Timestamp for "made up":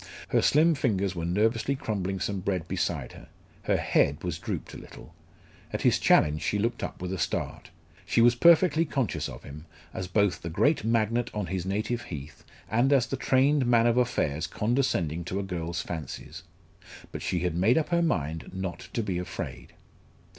17.55-17.89